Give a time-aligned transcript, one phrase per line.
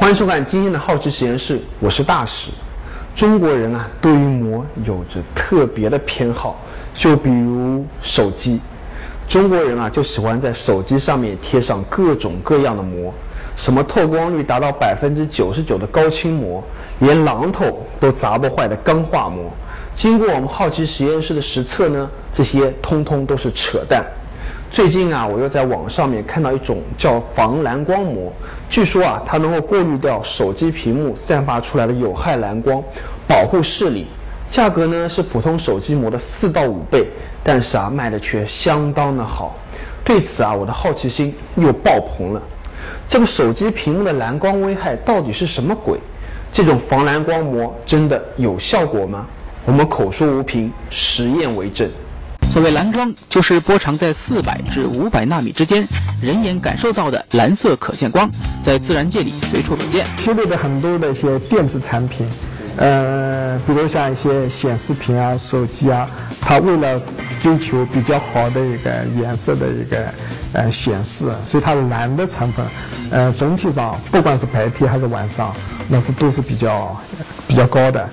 [0.00, 2.50] 欢迎收看今天的好奇实验室，我是大使。
[3.14, 6.58] 中国人啊，对于膜有着特别的偏好，
[6.94, 8.58] 就比如手机，
[9.28, 13.12] 中国人啊就喜欢在手机上面贴上各种各样的膜，
[13.58, 16.64] 什么透光率达到百分之九十九的高清膜，
[17.00, 19.50] 连榔头都砸不坏的钢化膜。
[19.94, 24.02] 经过我们好奇实验室的实测呢，这些通通都是扯淡。
[24.70, 28.32] 最近啊，我又在网上面看到一种叫防蓝光膜，
[28.68, 32.80] 据说啊，它能够过滤掉手机屏幕散发出来的有害蓝光，
[33.26, 34.06] 保护视力。
[34.48, 37.04] 价格呢是普通手机膜的四到五倍，
[37.42, 39.56] 但是啊，卖的却相当的好。
[40.04, 42.40] 对此啊，我的好奇心又爆棚了。
[43.08, 45.98] 这个手机屏幕的蓝光危害到底是什么鬼？
[46.52, 49.26] 这种防蓝光膜真的有效果吗？
[49.66, 51.90] 我们口说无凭，实验为证。
[52.50, 55.86] 所谓蓝光，就是波长在四百至五百纳米之间，
[56.20, 58.28] 人眼感受到的蓝色可见光，
[58.64, 60.04] 在自然界里随处可见。
[60.16, 62.26] 现在的很多的一些电子产品，
[62.76, 67.00] 呃，比如像一些显示屏啊、手机啊，它为了
[67.40, 70.12] 追求比较好的一个颜色的一个
[70.52, 72.66] 呃显示，所以它蓝的成分，
[73.12, 75.54] 呃，总体上不管是白天还是晚上，
[75.88, 77.00] 那是都是比较
[77.46, 78.10] 比较高的。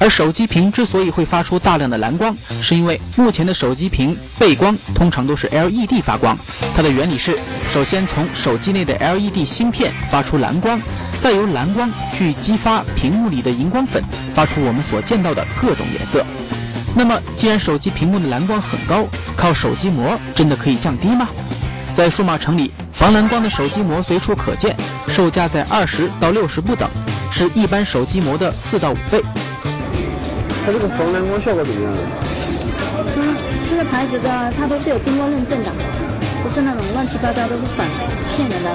[0.00, 6.36] 而手机屏之所以会发出大量的蓝光，是因为目前的手机屏背光通常都是 LED 发光。
[6.74, 7.38] 它的原理是，
[7.70, 10.80] 首先从手机内的 LED 芯片发出蓝光，
[11.20, 14.02] 再由蓝光去激发屏幕里的荧光粉，
[14.34, 16.24] 发出我们所见到的各种颜色。
[16.96, 21.28] 那么，既然手机屏幕的蓝光很高，靠手机膜真的可以降低吗？
[21.92, 24.74] 在数码城里，防蓝光的手机膜随处可见，
[25.08, 26.88] 售价在二十到六十不等，
[27.30, 29.22] 是一般手机膜的四到五倍。
[30.64, 31.92] 它这个防蓝光效果怎么样？
[33.16, 33.34] 嗯，
[33.68, 35.70] 这个牌子的它都是有经过认证的，
[36.42, 37.86] 不是那种乱七八糟都是反
[38.36, 38.70] 骗人的。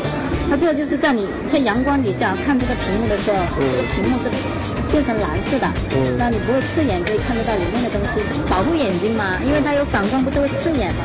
[0.49, 4.29] 它这个就是在你在阳光底下看这个屏幕的时候，这个屏幕是
[4.91, 5.67] 变成蓝色的，
[6.17, 8.19] 那你不会刺眼，可以看得到里面的东西，
[8.49, 11.03] 保护眼睛嘛，因为它有反光，不是会刺眼吗？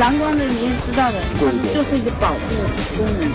[0.00, 2.38] 蓝光的你也知道的，它就是一个保护
[2.96, 3.28] 功能，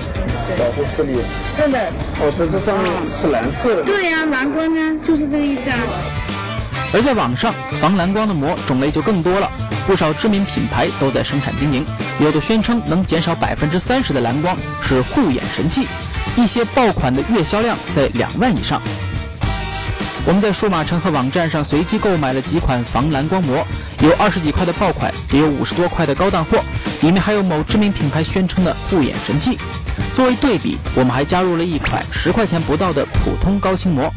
[0.58, 1.20] 保护视力。
[1.56, 1.80] 是的。
[2.20, 3.84] 哦，这这上面是蓝色的。
[3.84, 5.78] 对呀，蓝光呢，就是这个意思啊。
[6.94, 9.50] 而在网上，防蓝光的膜种类就更多了，
[9.86, 11.86] 不少知名品牌都在生产经营，
[12.20, 15.86] 有的宣称能减少百分之三十的蓝光，是护眼神器。
[16.38, 18.82] 一些爆款的月销量在两万以上。
[20.26, 23.66] 我们在数码城和网站上随机购买了几款防蓝光膜，
[24.02, 26.60] 有二十几块的爆款，也有五十多块的高档货，
[27.02, 29.58] 里面还有某知名品牌宣称的护眼神器。
[30.14, 34.12] 作为对比，我们还加入了一款十块钱不到的普通高清膜。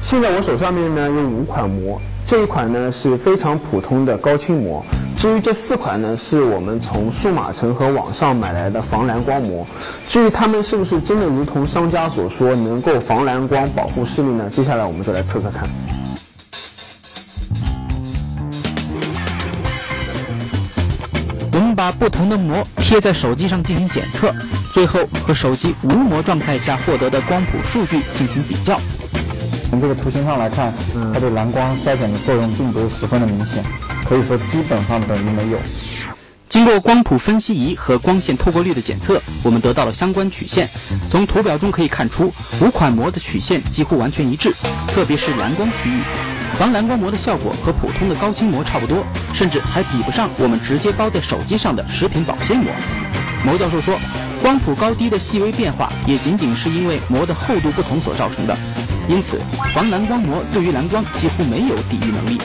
[0.00, 2.00] 现在我手上面呢有五款膜。
[2.32, 4.82] 这一款呢是非常普通的高清膜，
[5.18, 9.66] 至于这四款呢是我们从数码城和网上买来的防蓝光膜。
[10.08, 14.48] 至于它们是不是真的如同商家所说能够防蓝光、保护视力呢？
[14.50, 15.68] 接下来我们就来测测看。
[21.52, 24.34] 我们把不同的膜贴在手机上进行检测，
[24.72, 28.80] 最后和手机无膜状态下获得的光谱数据进行比较。
[29.72, 30.70] 从这个图形上来看，
[31.14, 33.64] 它对蓝光衰减的作用并不是十分的明显，
[34.06, 35.58] 可以说基本上等于没有。
[36.46, 40.68] 经过光谱分析仪和光线透过率的检测，我们得到了相关曲线。
[41.08, 42.30] 从图表中可以看出，
[42.60, 44.52] 五款膜的曲线几乎完全一致，
[44.88, 46.02] 特别是蓝光区域，
[46.58, 52.70] 防蓝光膜的效果和普通的高清膜差不多，甚至还比不上我们直接包在手机上的食品保鲜膜。
[53.46, 53.98] 牟教授说，
[54.42, 58.54] 光谱高低的细微变化也仅仅是因为膜的厚度不同所造成的。
[59.08, 59.38] 因此，
[59.74, 62.38] 防蓝光膜对于蓝光几乎没有抵御能力。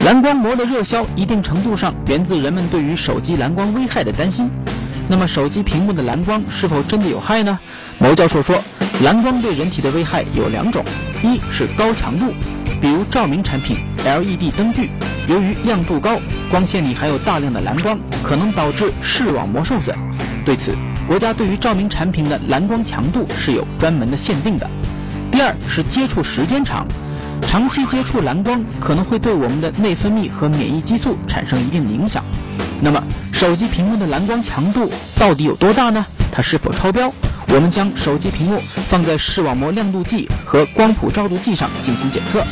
[0.00, 4.50] 蓝光膜的热销，一定程度上源自人们对于手机蓝光危害的担心。
[5.08, 7.58] 那么，手机屏幕的蓝光是否真的有害呢？
[7.98, 8.60] 牟教授说，
[9.04, 10.84] 蓝光对人体的危害有两种：
[11.22, 12.32] 一是高强度，
[12.80, 14.90] 比如照明产品、LED 灯具，
[15.28, 16.18] 由于亮度高，
[16.50, 19.96] 光线里含有大量的蓝光，可能导致视网膜受损。
[20.44, 20.74] 对此，
[21.06, 24.68] 国家对于照明产品的蓝光强度是有专门的限定的。
[25.30, 26.86] 第二是接触时间长，
[27.42, 32.24] 长期接触蓝光可能会对我们的内分泌和免疫激素产生一定的影响。
[32.80, 33.02] 那么，
[33.32, 36.04] 手机屏幕的蓝光强度到底有多大呢？
[36.32, 37.12] 它是否超标？
[37.48, 42.42] 我们将手机屏幕放在视网膜亮度计和光谱照度计上进行检测。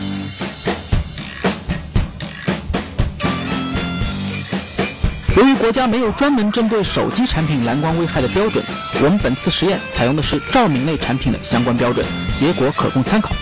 [5.36, 8.64] 由于国家没有专门针对手机产品蓝光危害的标准，
[8.96, 12.04] 我们本次实验采用的是照明类产品的相关标准，
[12.36, 13.32] 结果可供参考。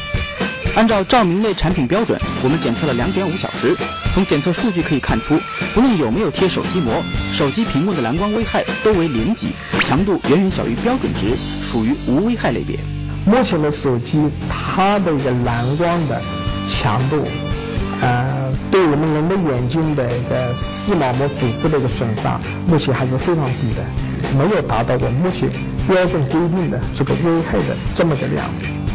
[0.76, 3.74] 按照照明类产品标准，我们检测了2.5小时，
[4.12, 5.38] 从从检测数据可以看出，
[5.72, 6.92] 不论有没有贴手机膜，
[7.32, 9.50] 手机屏幕的蓝光危害都为零级，
[9.82, 12.80] 强度远远小于标准值，属于无危害类别。
[13.24, 14.18] 目前的手机，
[14.50, 16.20] 它的一个蓝光的
[16.66, 17.22] 强度，
[18.00, 23.82] 呃，对我们人的眼睛的一个视网膜组织的一个损伤，目前还是非常低的，
[24.38, 25.48] 没有达到我们目前
[25.88, 28.44] 标准规定的这个危害的这么个量。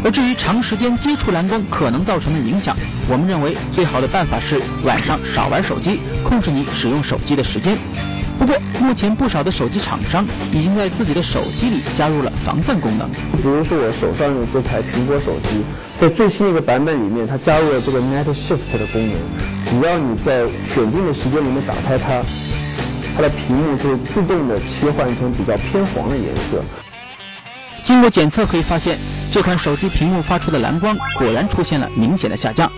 [0.05, 2.75] 而至于长时间接触蓝光可能造成的影响，
[3.09, 7.77] 我们认为最好的办法是晚上少玩手机，控制你使用手机的时间。
[8.43, 13.09] 不过，目前不少的手机厂商已经在自己的手机里加入了防范功能。
[13.37, 15.63] 比如说我手上的这台苹果手机，
[15.95, 19.15] 在最新的一个版本里面，它加入了这个 Night Shift 的功能。
[19.65, 22.21] 只要你在选定的时间里面打开它，
[23.15, 26.61] 它的屏幕就会自动的切换成比较偏黄的颜色。
[27.81, 28.97] 经过检测可以发现，
[29.31, 32.69] 这款手机屏幕发出的蓝光果然出现了明显的下降。